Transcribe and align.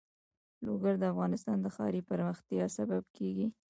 لوگر 0.65 0.93
د 0.99 1.03
افغانستان 1.13 1.57
د 1.61 1.67
ښاري 1.75 2.01
پراختیا 2.09 2.65
سبب 2.77 3.03
کېږي. 3.17 3.47